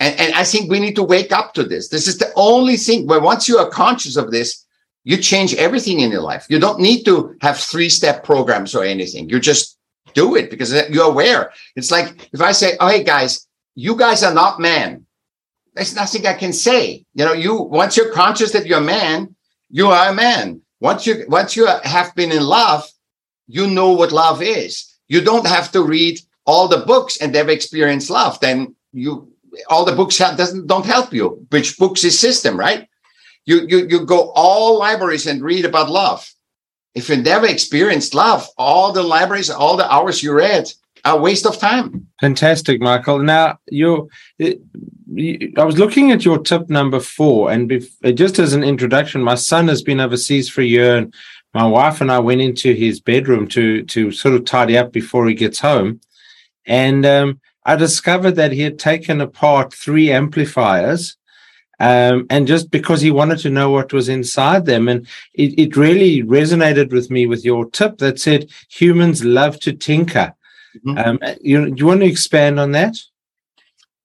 And, 0.00 0.18
and 0.18 0.34
I 0.34 0.42
think 0.44 0.70
we 0.70 0.80
need 0.80 0.96
to 0.96 1.02
wake 1.02 1.32
up 1.32 1.52
to 1.54 1.62
this. 1.62 1.88
This 1.88 2.08
is 2.08 2.16
the 2.16 2.32
only 2.34 2.78
thing 2.78 3.06
where 3.06 3.20
once 3.20 3.46
you 3.46 3.58
are 3.58 3.68
conscious 3.68 4.16
of 4.16 4.30
this, 4.30 4.64
you 5.04 5.18
change 5.18 5.54
everything 5.54 6.00
in 6.00 6.10
your 6.10 6.22
life. 6.22 6.46
You 6.48 6.58
don't 6.58 6.80
need 6.80 7.04
to 7.04 7.36
have 7.42 7.58
three 7.58 7.90
step 7.90 8.24
programs 8.24 8.74
or 8.74 8.84
anything. 8.84 9.28
You 9.28 9.38
just 9.38 9.78
do 10.14 10.34
it 10.34 10.48
because 10.50 10.72
you're 10.88 11.10
aware. 11.10 11.52
It's 11.76 11.90
like 11.90 12.30
if 12.32 12.40
I 12.40 12.52
say, 12.52 12.76
"Oh, 12.80 12.88
hey 12.88 13.04
guys, 13.04 13.46
you 13.74 13.94
guys 13.94 14.22
are 14.22 14.34
not 14.34 14.60
man." 14.60 15.04
There's 15.74 15.94
nothing 15.94 16.26
I 16.26 16.34
can 16.34 16.54
say. 16.54 17.04
You 17.14 17.24
know, 17.26 17.34
you 17.34 17.60
once 17.62 17.98
you're 17.98 18.12
conscious 18.12 18.52
that 18.52 18.66
you're 18.66 18.78
a 18.78 18.92
man, 18.98 19.36
you 19.68 19.88
are 19.88 20.08
a 20.08 20.14
man. 20.14 20.62
Once 20.80 21.06
you 21.06 21.24
once 21.28 21.54
you 21.54 21.66
have 21.66 22.14
been 22.14 22.32
in 22.32 22.42
love, 22.42 22.90
you 23.46 23.66
know 23.66 23.92
what 23.92 24.10
love 24.12 24.42
is. 24.42 24.90
You 25.08 25.20
don't 25.20 25.46
have 25.46 25.72
to 25.72 25.82
read 25.82 26.20
all 26.46 26.68
the 26.68 26.84
books 26.86 27.16
and 27.18 27.34
they've 27.34 27.48
experienced 27.48 28.10
love. 28.10 28.38
Then 28.40 28.74
you 28.92 29.32
all 29.68 29.84
the 29.84 29.96
books 29.96 30.16
have, 30.18 30.36
doesn't 30.36 30.66
don't 30.66 30.86
help 30.86 31.12
you. 31.12 31.46
Which 31.50 31.76
books 31.76 32.04
is 32.04 32.18
system, 32.18 32.58
right? 32.58 32.88
You 33.46 33.66
you 33.68 33.86
you 33.88 34.04
go 34.04 34.32
all 34.34 34.78
libraries 34.78 35.26
and 35.26 35.42
read 35.42 35.64
about 35.64 35.90
love 35.90 36.28
if 36.94 37.08
you 37.08 37.16
never 37.16 37.46
experienced 37.46 38.14
love, 38.14 38.48
all 38.58 38.92
the 38.92 39.02
libraries, 39.02 39.50
all 39.50 39.76
the 39.76 39.92
hours 39.92 40.22
you 40.22 40.32
read 40.32 40.70
are 41.04 41.18
waste 41.18 41.46
of 41.46 41.58
time. 41.58 42.06
Fantastic, 42.20 42.80
Michael. 42.80 43.20
Now, 43.20 43.58
you, 43.70 44.10
I 44.36 45.64
was 45.64 45.78
looking 45.78 46.10
at 46.10 46.24
your 46.24 46.38
tip 46.38 46.68
number 46.68 47.00
four, 47.00 47.50
and 47.50 47.70
bef- 47.70 47.90
uh, 48.04 48.12
just 48.12 48.38
as 48.38 48.52
an 48.52 48.64
introduction, 48.64 49.22
my 49.22 49.36
son 49.36 49.68
has 49.68 49.82
been 49.82 50.00
overseas 50.00 50.48
for 50.48 50.60
a 50.60 50.66
year, 50.66 50.96
and 50.96 51.14
my 51.54 51.66
wife 51.66 52.00
and 52.00 52.12
I 52.12 52.18
went 52.18 52.40
into 52.40 52.74
his 52.74 53.00
bedroom 53.00 53.48
to 53.48 53.82
to 53.84 54.12
sort 54.12 54.34
of 54.34 54.44
tidy 54.44 54.76
up 54.76 54.92
before 54.92 55.26
he 55.26 55.34
gets 55.34 55.60
home, 55.60 56.00
and 56.70 57.04
um, 57.04 57.40
I 57.66 57.74
discovered 57.74 58.36
that 58.36 58.52
he 58.52 58.60
had 58.60 58.78
taken 58.78 59.20
apart 59.20 59.74
three 59.74 60.12
amplifiers 60.12 61.16
um, 61.80 62.26
and 62.30 62.46
just 62.46 62.70
because 62.70 63.00
he 63.00 63.10
wanted 63.10 63.40
to 63.40 63.50
know 63.50 63.70
what 63.70 63.92
was 63.92 64.08
inside 64.08 64.66
them. 64.66 64.86
And 64.86 65.08
it, 65.34 65.58
it 65.58 65.76
really 65.76 66.22
resonated 66.22 66.92
with 66.92 67.10
me 67.10 67.26
with 67.26 67.44
your 67.44 67.68
tip 67.68 67.98
that 67.98 68.20
said 68.20 68.50
humans 68.68 69.24
love 69.24 69.58
to 69.60 69.72
tinker. 69.72 70.32
Mm-hmm. 70.86 70.98
Um, 70.98 71.18
you, 71.40 71.74
you 71.74 71.86
want 71.86 72.00
to 72.00 72.06
expand 72.06 72.60
on 72.60 72.70
that? 72.72 72.96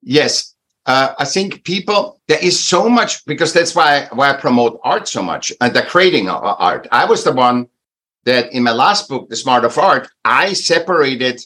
Yes. 0.02 0.56
Uh, 0.88 1.14
I 1.20 1.26
think 1.26 1.64
people 1.64 2.20
there 2.28 2.44
is 2.44 2.64
so 2.64 2.90
much 2.90 3.26
because 3.26 3.54
that's 3.54 3.76
why 3.76 4.08
why 4.12 4.30
I 4.30 4.34
promote 4.34 4.80
art 4.84 5.08
so 5.08 5.24
much 5.24 5.52
and 5.62 5.76
uh, 5.76 5.82
the 5.82 5.88
creating 5.88 6.30
of 6.30 6.44
art. 6.44 6.88
I 6.92 7.06
was 7.06 7.24
the 7.24 7.32
one 7.32 7.68
that 8.24 8.54
in 8.54 8.64
my 8.64 8.72
last 8.72 9.10
book, 9.10 9.30
The 9.30 9.36
Smart 9.36 9.66
of 9.66 9.78
Art, 9.78 10.08
I 10.24 10.54
separated 10.54 11.44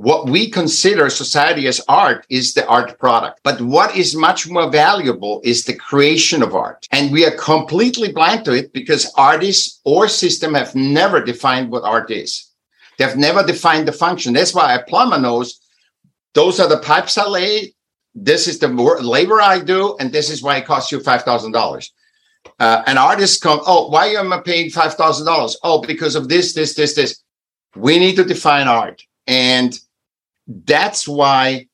what 0.00 0.30
we 0.30 0.48
consider 0.48 1.10
society 1.10 1.66
as 1.66 1.78
art 1.86 2.24
is 2.30 2.54
the 2.54 2.66
art 2.68 2.98
product. 2.98 3.38
But 3.44 3.60
what 3.60 3.94
is 3.94 4.16
much 4.16 4.48
more 4.48 4.70
valuable 4.70 5.42
is 5.44 5.64
the 5.64 5.74
creation 5.74 6.42
of 6.42 6.54
art. 6.54 6.88
And 6.90 7.12
we 7.12 7.26
are 7.26 7.36
completely 7.36 8.10
blind 8.10 8.46
to 8.46 8.52
it 8.52 8.72
because 8.72 9.12
artists 9.18 9.78
or 9.84 10.08
system 10.08 10.54
have 10.54 10.74
never 10.74 11.22
defined 11.22 11.70
what 11.70 11.82
art 11.82 12.10
is. 12.10 12.50
They've 12.96 13.14
never 13.14 13.44
defined 13.44 13.88
the 13.88 13.92
function. 13.92 14.32
That's 14.32 14.54
why 14.54 14.74
a 14.74 14.82
plumber 14.84 15.20
knows 15.20 15.60
those 16.32 16.60
are 16.60 16.68
the 16.68 16.78
pipes 16.78 17.18
I 17.18 17.28
lay. 17.28 17.74
This 18.14 18.48
is 18.48 18.58
the 18.58 18.68
labor 18.68 19.42
I 19.42 19.60
do. 19.60 19.98
And 20.00 20.10
this 20.10 20.30
is 20.30 20.42
why 20.42 20.56
it 20.56 20.64
costs 20.64 20.90
you 20.90 21.00
$5,000. 21.00 21.90
Uh, 22.58 22.82
an 22.86 22.96
artist 22.96 23.42
come, 23.42 23.60
oh, 23.66 23.90
why 23.90 24.06
am 24.06 24.32
I 24.32 24.40
paying 24.40 24.70
$5,000? 24.70 25.56
Oh, 25.62 25.82
because 25.82 26.16
of 26.16 26.30
this, 26.30 26.54
this, 26.54 26.74
this, 26.74 26.94
this. 26.94 27.22
We 27.76 27.98
need 27.98 28.16
to 28.16 28.24
define 28.24 28.66
art. 28.66 29.02
And 29.26 29.78
that's 30.64 31.06
why, 31.06 31.68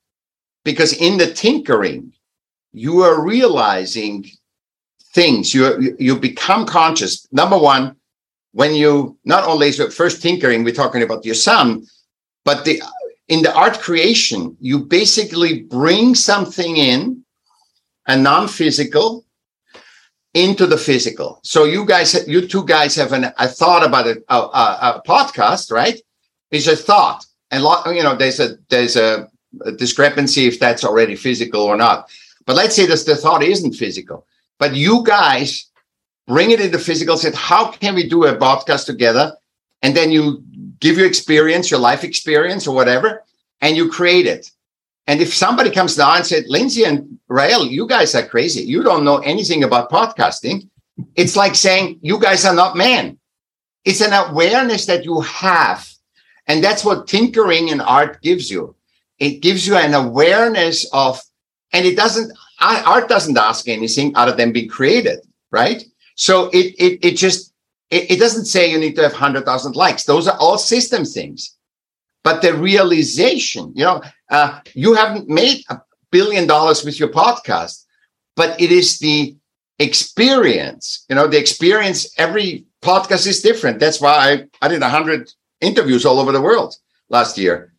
because 0.64 0.92
in 0.92 1.18
the 1.18 1.32
tinkering, 1.32 2.12
you 2.72 3.00
are 3.00 3.22
realizing 3.22 4.26
things. 5.14 5.54
You 5.54 5.96
you 5.98 6.18
become 6.18 6.66
conscious. 6.66 7.26
Number 7.32 7.58
one, 7.58 7.96
when 8.52 8.74
you 8.74 9.16
not 9.24 9.44
only 9.44 9.72
so 9.72 9.88
first 9.90 10.20
tinkering, 10.20 10.64
we're 10.64 10.74
talking 10.74 11.02
about 11.02 11.24
your 11.24 11.34
son, 11.34 11.86
but 12.44 12.64
the 12.64 12.82
in 13.28 13.42
the 13.42 13.54
art 13.54 13.80
creation, 13.80 14.56
you 14.60 14.78
basically 14.78 15.62
bring 15.62 16.14
something 16.14 16.76
in, 16.76 17.24
a 18.06 18.16
non-physical, 18.16 19.24
into 20.34 20.66
the 20.66 20.76
physical. 20.76 21.40
So 21.42 21.64
you 21.64 21.84
guys, 21.84 22.28
you 22.28 22.46
two 22.46 22.64
guys 22.64 22.94
have 22.96 23.12
an 23.12 23.32
a 23.38 23.48
thought 23.48 23.84
about 23.84 24.06
a, 24.06 24.22
a, 24.28 24.36
a 24.36 25.02
podcast, 25.06 25.72
right? 25.72 25.98
It's 26.50 26.68
a 26.68 26.76
thought 26.76 27.24
and 27.50 27.62
you 27.94 28.02
know 28.02 28.16
there's 28.16 28.40
a 28.40 28.56
there's 28.68 28.96
a, 28.96 29.28
a, 29.64 29.72
discrepancy 29.72 30.46
if 30.46 30.58
that's 30.58 30.84
already 30.84 31.16
physical 31.16 31.62
or 31.62 31.76
not. 31.76 32.10
But 32.46 32.56
let's 32.56 32.76
say 32.76 32.86
that 32.86 33.04
the 33.06 33.16
thought 33.16 33.42
isn't 33.42 33.74
physical. 33.74 34.26
But 34.58 34.74
you 34.74 35.02
guys 35.04 35.66
bring 36.26 36.50
it 36.50 36.60
into 36.60 36.78
physical 36.78 37.16
said 37.16 37.34
how 37.34 37.70
can 37.70 37.94
we 37.94 38.08
do 38.08 38.24
a 38.24 38.36
podcast 38.36 38.86
together? 38.86 39.36
And 39.82 39.96
then 39.96 40.10
you 40.10 40.42
give 40.80 40.96
your 40.96 41.06
experience 41.06 41.70
your 41.70 41.80
life 41.80 42.04
experience 42.04 42.66
or 42.66 42.74
whatever 42.74 43.22
and 43.60 43.76
you 43.76 43.88
create 43.88 44.26
it. 44.26 44.50
And 45.06 45.20
if 45.20 45.32
somebody 45.32 45.70
comes 45.70 45.94
down 45.94 46.16
and 46.16 46.26
said 46.26 46.44
lindsay 46.48 46.84
and 46.84 47.18
rael 47.28 47.64
you 47.66 47.86
guys 47.86 48.14
are 48.14 48.26
crazy. 48.26 48.62
You 48.62 48.82
don't 48.82 49.04
know 49.04 49.18
anything 49.18 49.62
about 49.62 49.90
podcasting. 49.90 50.68
It's 51.14 51.36
like 51.36 51.54
saying 51.54 52.00
you 52.02 52.18
guys 52.18 52.44
are 52.44 52.54
not 52.54 52.76
men. 52.76 53.18
It's 53.84 54.00
an 54.00 54.12
awareness 54.12 54.86
that 54.86 55.04
you 55.04 55.20
have 55.20 55.88
and 56.46 56.62
that's 56.62 56.84
what 56.84 57.08
tinkering 57.08 57.68
in 57.68 57.80
art 57.80 58.22
gives 58.22 58.50
you. 58.50 58.74
It 59.18 59.40
gives 59.40 59.66
you 59.66 59.76
an 59.76 59.94
awareness 59.94 60.88
of, 60.92 61.20
and 61.72 61.84
it 61.86 61.96
doesn't, 61.96 62.32
art 62.60 63.08
doesn't 63.08 63.38
ask 63.38 63.68
anything 63.68 64.14
other 64.16 64.32
than 64.32 64.52
being 64.52 64.68
created, 64.68 65.20
right? 65.50 65.84
So 66.14 66.48
it, 66.52 66.74
it, 66.78 67.04
it 67.04 67.16
just, 67.16 67.52
it, 67.90 68.10
it 68.12 68.18
doesn't 68.18 68.46
say 68.46 68.70
you 68.70 68.78
need 68.78 68.96
to 68.96 69.02
have 69.02 69.12
100,000 69.12 69.76
likes. 69.76 70.04
Those 70.04 70.28
are 70.28 70.38
all 70.38 70.58
system 70.58 71.04
things. 71.04 71.56
But 72.22 72.42
the 72.42 72.54
realization, 72.54 73.72
you 73.74 73.84
know, 73.84 74.02
uh, 74.30 74.60
you 74.74 74.94
haven't 74.94 75.28
made 75.28 75.62
a 75.70 75.80
billion 76.10 76.46
dollars 76.46 76.84
with 76.84 76.98
your 76.98 77.08
podcast, 77.08 77.84
but 78.34 78.60
it 78.60 78.72
is 78.72 78.98
the 78.98 79.36
experience, 79.78 81.04
you 81.08 81.14
know, 81.14 81.26
the 81.28 81.38
experience, 81.38 82.12
every 82.18 82.64
podcast 82.82 83.26
is 83.26 83.42
different. 83.42 83.78
That's 83.78 84.00
why 84.00 84.12
I, 84.12 84.44
I 84.66 84.68
did 84.68 84.82
a 84.82 84.88
hundred 84.88 85.32
interviews 85.60 86.04
all 86.04 86.18
over 86.18 86.32
the 86.32 86.40
world 86.40 86.74
last 87.08 87.38
year 87.38 87.72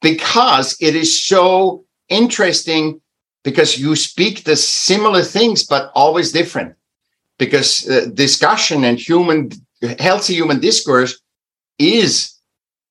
because 0.00 0.76
it 0.80 0.94
is 0.94 1.22
so 1.22 1.84
interesting 2.08 3.00
because 3.42 3.78
you 3.78 3.94
speak 3.96 4.44
the 4.44 4.56
similar 4.56 5.22
things 5.22 5.64
but 5.64 5.90
always 5.94 6.32
different. 6.32 6.74
Because 7.38 7.88
uh, 7.88 8.06
discussion 8.14 8.84
and 8.84 8.98
human 8.98 9.50
healthy 9.98 10.34
human 10.34 10.58
discourse 10.58 11.20
is 11.78 12.34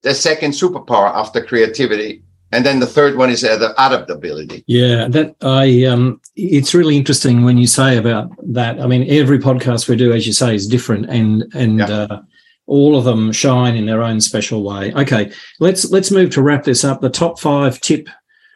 the 0.04 0.14
second 0.14 0.52
superpower 0.52 1.12
after 1.14 1.44
creativity. 1.44 2.22
And 2.52 2.66
then 2.66 2.80
the 2.80 2.86
third 2.86 3.18
one 3.18 3.32
is 3.32 3.44
uh, 3.44 3.74
adaptability. 3.78 4.64
Yeah 4.68 5.08
that 5.10 5.36
i 5.42 5.84
um 5.86 6.22
it's 6.36 6.74
really 6.74 6.96
interesting 6.96 7.44
when 7.44 7.58
you 7.58 7.68
say 7.68 7.98
about 7.98 8.28
that. 8.54 8.80
I 8.80 8.88
mean 8.88 9.04
every 9.10 9.40
podcast 9.40 9.90
we 9.90 9.96
do 9.96 10.14
as 10.14 10.28
you 10.28 10.34
say 10.34 10.54
is 10.56 10.68
different 10.68 11.10
and 11.10 11.44
and 11.54 11.80
yeah. 11.80 12.00
uh, 12.00 12.22
all 12.68 12.98
of 12.98 13.04
them 13.04 13.32
shine 13.32 13.76
in 13.76 13.86
their 13.86 14.02
own 14.02 14.20
special 14.20 14.64
way. 14.64 14.94
Okay 14.94 15.32
let's 15.60 15.92
let's 15.92 16.12
move 16.12 16.32
to 16.32 16.42
wrap 16.42 16.64
this 16.64 16.84
up. 16.84 17.02
The 17.02 17.10
top 17.10 17.40
five 17.40 17.80
tip 17.82 18.10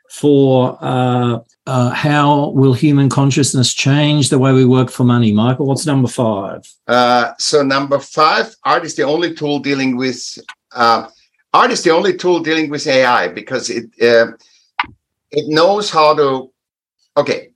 for 0.10 0.78
uh, 0.82 1.40
uh, 1.68 1.90
how 1.92 2.50
will 2.50 2.74
human 2.74 3.10
consciousness 3.10 3.74
change 3.74 4.30
the 4.30 4.40
way 4.40 4.52
we 4.52 4.66
work 4.66 4.90
for 4.90 5.04
money? 5.04 5.32
Michael 5.32 5.68
what's 5.68 5.86
number 5.86 6.08
five? 6.08 6.62
Uh, 6.88 7.34
so 7.38 7.62
number 7.62 8.00
five 8.00 8.56
art 8.64 8.86
is 8.86 8.96
the 8.96 9.04
only 9.04 9.34
tool 9.34 9.60
dealing 9.60 9.96
with 9.96 10.38
uh, 10.72 11.08
art 11.54 11.72
is 11.72 11.84
the 11.84 11.92
only 11.92 12.16
tool 12.16 12.40
dealing 12.40 12.70
with 12.70 12.88
AI 12.88 13.28
because 13.28 13.70
it 13.70 13.86
uh, 14.02 14.32
it 15.32 15.48
knows 15.48 15.90
how 15.90 16.16
to. 16.16 16.52
Okay, 17.18 17.50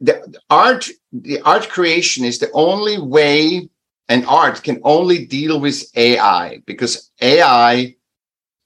the, 0.00 0.12
the 0.26 0.40
art 0.50 0.88
the 1.12 1.40
art 1.40 1.68
creation 1.68 2.24
is 2.24 2.38
the 2.38 2.50
only 2.52 3.00
way 3.00 3.68
and 4.10 4.26
art 4.26 4.64
can 4.64 4.80
only 4.82 5.24
deal 5.24 5.60
with 5.60 5.88
AI 5.96 6.60
because 6.66 7.12
AI, 7.20 7.94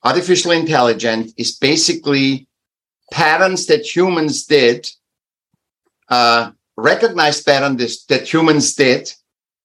artificial 0.03 0.53
intelligence, 0.53 1.35
is 1.37 1.59
basically 1.59 2.49
patterns 3.13 3.67
that 3.67 3.85
humans 3.85 4.47
did, 4.47 4.89
uh, 6.09 6.51
recognized 6.79 7.45
patterns 7.45 8.07
that 8.07 8.27
humans 8.27 8.75
did, 8.75 9.13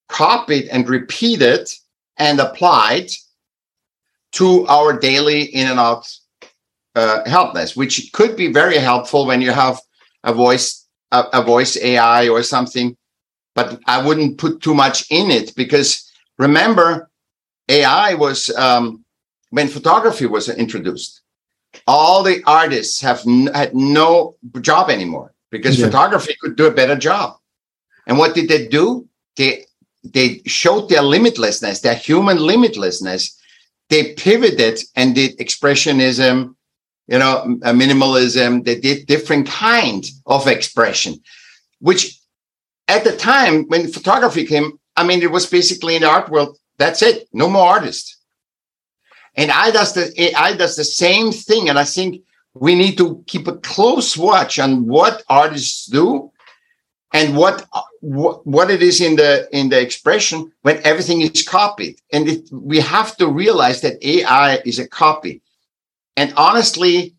copied 0.10 0.68
and 0.68 0.90
repeated 0.90 1.70
and 2.18 2.42
applied 2.42 3.10
to 4.34 4.68
our 4.68 5.00
daily 5.00 5.44
in 5.44 5.68
and 5.68 5.80
out 5.80 6.12
uh, 6.96 7.22
helpness, 7.26 7.78
which 7.78 8.12
could 8.12 8.36
be 8.36 8.52
very 8.52 8.78
helpful 8.78 9.26
when 9.26 9.42
you 9.42 9.52
have 9.52 9.80
a 10.26 10.34
voice 10.34 10.88
a, 11.12 11.24
a, 11.34 11.42
voice 11.42 11.78
AI 11.78 12.28
or 12.28 12.44
something. 12.44 12.96
But 13.60 13.80
I 13.88 14.06
wouldn't 14.06 14.38
put 14.38 14.62
too 14.62 14.74
much 14.74 15.06
in 15.10 15.32
it 15.32 15.56
because 15.56 16.10
remember, 16.38 17.10
AI 17.68 18.14
was 18.16 18.50
um, 18.52 19.04
when 19.50 19.68
photography 19.68 20.26
was 20.26 20.50
introduced. 20.50 21.22
All 21.86 22.24
the 22.24 22.42
artists 22.48 23.02
have 23.02 23.22
n- 23.28 23.52
had 23.54 23.76
no 23.76 24.36
job 24.62 24.90
anymore 24.90 25.34
because 25.52 25.78
yeah. 25.78 25.86
photography 25.86 26.36
could 26.42 26.56
do 26.56 26.66
a 26.68 26.72
better 26.72 26.96
job. 26.96 27.38
And 28.08 28.18
what 28.18 28.34
did 28.34 28.50
they 28.50 28.68
do? 28.68 29.08
They 29.36 29.66
they 30.04 30.42
showed 30.46 30.90
their 30.90 31.02
limitlessness, 31.02 31.82
their 31.82 31.96
human 31.96 32.38
limitlessness 32.38 33.40
they 33.90 34.14
pivoted 34.14 34.80
and 34.96 35.16
did 35.16 35.38
expressionism, 35.40 36.56
you 37.08 37.20
know, 37.20 37.58
minimalism. 37.64 38.64
They 38.64 38.80
did 38.80 39.08
different 39.08 39.48
kind 39.48 40.08
of 40.28 40.48
expression, 40.48 41.22
which 41.80 42.19
at 42.90 43.04
the 43.04 43.16
time 43.16 43.66
when 43.68 43.92
photography 43.92 44.46
came, 44.46 44.80
I 44.98 45.06
mean, 45.06 45.22
it 45.22 45.32
was 45.32 45.46
basically 45.46 45.96
in 45.96 46.02
the 46.02 46.10
art 46.10 46.30
world. 46.30 46.58
That's 46.78 47.02
it. 47.02 47.28
No 47.32 47.50
more 47.50 47.68
artists. 47.68 48.18
And 49.36 49.52
AI 49.52 49.72
does 49.72 49.94
the 49.94 50.22
AI 50.22 50.56
does 50.56 50.76
the 50.76 50.84
same 50.84 51.32
thing. 51.32 51.70
And 51.70 51.80
I 51.80 51.86
think 51.86 52.24
we 52.54 52.76
need 52.76 52.98
to 52.98 53.24
keep 53.28 53.48
a 53.48 53.58
close 53.58 54.18
watch 54.18 54.60
on 54.60 54.88
what 54.88 55.24
artists 55.30 55.86
do 55.86 56.32
and 57.14 57.36
what 57.36 57.66
what, 58.02 58.46
what 58.46 58.70
it 58.70 58.82
is 58.82 59.02
in 59.02 59.16
the 59.16 59.48
in 59.52 59.70
the 59.70 59.80
expression 59.80 60.52
when 60.62 60.80
everything 60.84 61.22
is 61.22 61.48
copied 61.48 61.96
and 62.14 62.28
it, 62.28 62.50
we 62.52 62.80
have 62.80 63.18
to 63.18 63.28
realize 63.28 63.82
that 63.82 64.04
ai 64.06 64.60
is 64.66 64.80
a 64.80 64.88
copy 64.88 65.42
and 66.16 66.34
honestly 66.38 67.16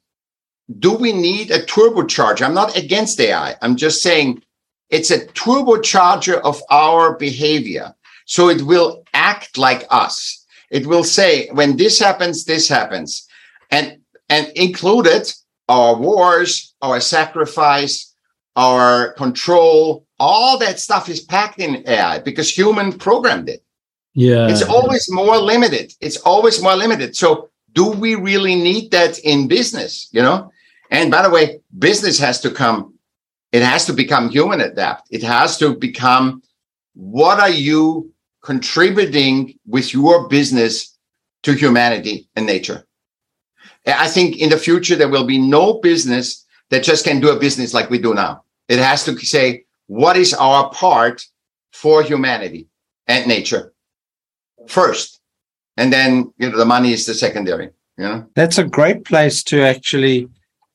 do 0.78 0.92
we 0.92 1.12
need 1.12 1.50
a 1.50 1.64
turbocharger 1.66 2.46
i'm 2.46 2.54
not 2.54 2.76
against 2.76 3.20
ai 3.20 3.54
i'm 3.62 3.76
just 3.76 4.02
saying 4.02 4.42
it's 4.90 5.10
a 5.10 5.26
turbocharger 5.28 6.40
of 6.42 6.60
our 6.70 7.16
behavior 7.16 7.94
so 8.26 8.48
it 8.48 8.62
will 8.62 9.04
act 9.14 9.56
like 9.58 9.86
us 9.90 10.44
it 10.70 10.86
will 10.86 11.04
say 11.04 11.48
when 11.52 11.76
this 11.76 11.98
happens 11.98 12.44
this 12.44 12.68
happens 12.68 13.26
and 13.70 13.98
and 14.28 14.48
included 14.54 15.32
our 15.68 15.96
wars 15.96 16.74
our 16.82 17.00
sacrifice 17.00 18.14
our 18.56 19.12
control 19.14 20.06
all 20.20 20.58
that 20.58 20.78
stuff 20.78 21.08
is 21.08 21.20
packed 21.20 21.58
in 21.58 21.82
AI 21.88 22.20
because 22.20 22.54
human 22.54 22.92
programmed 22.92 23.48
it. 23.48 23.64
Yeah. 24.14 24.48
It's 24.48 24.62
always 24.62 25.10
more 25.10 25.38
limited. 25.38 25.94
It's 26.00 26.18
always 26.18 26.62
more 26.62 26.76
limited. 26.76 27.16
So 27.16 27.48
do 27.72 27.90
we 27.90 28.14
really 28.16 28.54
need 28.54 28.90
that 28.90 29.18
in 29.20 29.48
business? 29.48 30.08
You 30.12 30.22
know? 30.22 30.52
And 30.90 31.10
by 31.10 31.22
the 31.22 31.30
way, 31.30 31.60
business 31.78 32.18
has 32.18 32.40
to 32.42 32.50
come, 32.50 32.94
it 33.52 33.62
has 33.62 33.86
to 33.86 33.92
become 33.92 34.28
human 34.28 34.60
adapt. 34.60 35.08
It 35.10 35.22
has 35.22 35.58
to 35.58 35.74
become 35.74 36.42
what 36.94 37.40
are 37.40 37.50
you 37.50 38.12
contributing 38.42 39.58
with 39.66 39.92
your 39.92 40.28
business 40.28 40.96
to 41.42 41.52
humanity 41.52 42.28
and 42.36 42.46
nature? 42.46 42.84
I 43.86 44.08
think 44.08 44.38
in 44.38 44.50
the 44.50 44.58
future 44.58 44.96
there 44.96 45.08
will 45.08 45.24
be 45.24 45.38
no 45.38 45.80
business 45.80 46.44
that 46.70 46.84
just 46.84 47.04
can 47.04 47.20
do 47.20 47.30
a 47.30 47.38
business 47.38 47.74
like 47.74 47.90
we 47.90 47.98
do 47.98 48.14
now. 48.14 48.44
It 48.68 48.78
has 48.78 49.04
to 49.04 49.18
say, 49.18 49.64
what 49.86 50.16
is 50.16 50.34
our 50.34 50.70
part 50.70 51.24
for 51.72 52.02
humanity 52.02 52.68
and 53.06 53.26
nature 53.26 53.72
first 54.68 55.20
and 55.76 55.92
then 55.92 56.32
you 56.38 56.50
know 56.50 56.58
the 56.58 56.64
money 56.64 56.92
is 56.92 57.06
the 57.06 57.14
secondary 57.14 57.70
you 57.98 58.04
know 58.04 58.26
that's 58.34 58.58
a 58.58 58.64
great 58.64 59.04
place 59.04 59.42
to 59.42 59.62
actually 59.62 60.28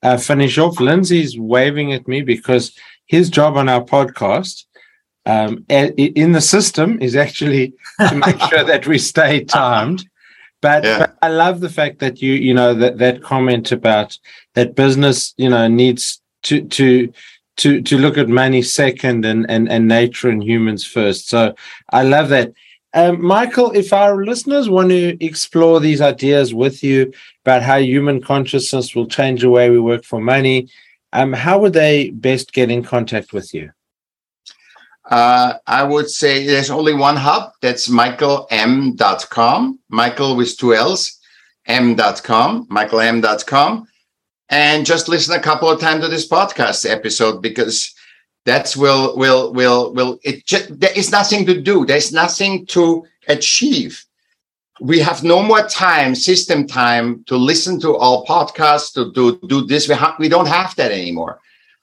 uh, 0.05 0.17
finish 0.17 0.57
off 0.57 0.79
lindsay's 0.79 1.37
waving 1.37 1.93
at 1.93 2.07
me 2.07 2.21
because 2.21 2.77
his 3.05 3.29
job 3.29 3.57
on 3.57 3.67
our 3.69 3.83
podcast 3.83 4.65
um, 5.27 5.65
in 5.69 6.31
the 6.33 6.41
system 6.41 7.01
is 7.01 7.15
actually 7.15 7.73
to 8.09 8.15
make 8.15 8.39
sure 8.49 8.63
that 8.63 8.85
we 8.87 8.97
stay 8.97 9.43
timed 9.61 10.05
but, 10.65 10.83
yeah. 10.83 10.97
but, 10.97 11.15
I 11.21 11.27
love 11.27 11.59
the 11.59 11.69
fact 11.69 11.99
that 11.99 12.23
you, 12.23 12.33
you 12.33 12.51
know, 12.51 12.73
that 12.73 12.97
that 12.97 13.21
comment 13.21 13.71
about 13.71 14.17
that 14.55 14.73
business, 14.73 15.35
you 15.37 15.47
know, 15.47 15.67
needs 15.67 16.19
to 16.43 16.61
to 16.69 17.13
to 17.57 17.81
to 17.83 17.97
look 17.99 18.17
at 18.17 18.29
money 18.29 18.63
second 18.63 19.25
and 19.25 19.45
and 19.47 19.69
and 19.69 19.87
nature 19.87 20.27
and 20.27 20.43
humans 20.43 20.83
first. 20.83 21.29
So 21.29 21.53
I 21.91 22.01
love 22.01 22.29
that. 22.29 22.51
Um, 22.95 23.21
Michael, 23.21 23.71
if 23.71 23.91
our 23.91 24.23
listeners 24.23 24.69
want 24.69 24.89
to 24.89 25.23
explore 25.23 25.79
these 25.81 25.99
ideas 25.99 26.53
with 26.53 26.81
you 26.81 27.11
about 27.43 27.61
how 27.61 27.75
human 27.77 28.21
consciousness 28.21 28.95
will 28.95 29.07
change 29.07 29.41
the 29.41 29.49
way 29.49 29.69
we 29.69 29.79
work 29.79 30.05
for 30.05 30.21
money, 30.21 30.69
um, 31.11 31.33
how 31.33 31.59
would 31.59 31.73
they 31.73 32.11
best 32.11 32.53
get 32.53 32.71
in 32.71 32.83
contact 32.83 33.33
with 33.33 33.53
you? 33.53 33.69
Uh, 35.11 35.55
I 35.67 35.83
would 35.83 36.09
say 36.09 36.45
there's 36.45 36.71
only 36.71 36.93
one 36.93 37.17
hub. 37.17 37.51
That's 37.61 37.89
michaelm.com. 37.89 39.79
Michael 39.89 40.35
with 40.35 40.57
two 40.57 40.73
L's, 40.73 41.19
m.com, 41.67 42.67
michaelm.com 42.67 43.87
and 44.49 44.85
just 44.85 45.07
listen 45.07 45.33
a 45.33 45.41
couple 45.41 45.69
of 45.69 45.79
times 45.79 46.03
to 46.03 46.09
this 46.09 46.27
podcast 46.27 46.89
episode 46.89 47.41
because 47.41 47.94
that's 48.45 48.77
will 48.77 49.17
will 49.17 49.51
will 49.53 49.93
will 49.93 50.19
it 50.23 50.45
just 50.45 50.79
there 50.79 50.95
is 50.95 51.11
nothing 51.11 51.45
to 51.45 51.59
do 51.59 51.85
there's 51.85 52.13
nothing 52.13 52.65
to 52.67 53.05
achieve 53.27 54.05
we 54.81 54.99
have 54.99 55.23
no 55.23 55.41
more 55.41 55.63
time 55.67 56.13
system 56.15 56.67
time 56.67 57.23
to 57.25 57.35
listen 57.35 57.79
to 57.79 57.95
all 57.95 58.25
podcasts 58.25 58.93
to 58.93 59.11
do 59.13 59.39
do 59.47 59.65
this 59.65 59.89
we, 59.89 59.95
ha- 59.95 60.15
we 60.19 60.29
don't 60.29 60.47
have 60.47 60.75
that 60.75 60.91
anymore 60.91 61.39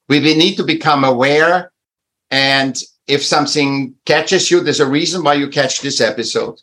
we, 0.08 0.20
we 0.20 0.34
need 0.34 0.56
to 0.56 0.62
become 0.62 1.04
aware 1.04 1.72
and 2.30 2.82
if 3.08 3.22
something 3.22 3.94
catches 4.06 4.50
you 4.50 4.60
there's 4.60 4.80
a 4.80 4.86
reason 4.86 5.24
why 5.24 5.34
you 5.34 5.48
catch 5.48 5.80
this 5.80 6.00
episode 6.00 6.60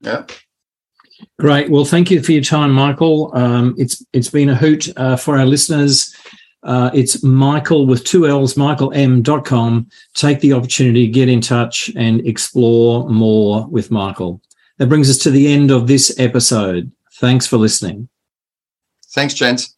yeah 0.00 0.24
Great. 1.38 1.70
Well, 1.70 1.84
thank 1.84 2.10
you 2.10 2.22
for 2.22 2.32
your 2.32 2.42
time, 2.42 2.72
Michael. 2.72 3.30
Um, 3.34 3.74
it's 3.76 4.02
it's 4.14 4.30
been 4.30 4.48
a 4.48 4.54
hoot 4.54 4.88
uh, 4.96 5.16
for 5.16 5.36
our 5.36 5.44
listeners. 5.44 6.14
Uh, 6.62 6.90
it's 6.92 7.22
Michael 7.22 7.86
with 7.86 8.04
two 8.04 8.26
L's, 8.26 8.54
michaelm.com. 8.54 9.88
Take 10.14 10.40
the 10.40 10.52
opportunity, 10.52 11.06
to 11.06 11.12
get 11.12 11.28
in 11.28 11.40
touch, 11.40 11.90
and 11.96 12.26
explore 12.26 13.08
more 13.08 13.66
with 13.68 13.90
Michael. 13.90 14.42
That 14.78 14.88
brings 14.88 15.10
us 15.10 15.18
to 15.18 15.30
the 15.30 15.52
end 15.52 15.70
of 15.70 15.86
this 15.86 16.18
episode. 16.18 16.90
Thanks 17.14 17.46
for 17.46 17.56
listening. 17.56 18.08
Thanks, 19.12 19.34
gents. 19.34 19.76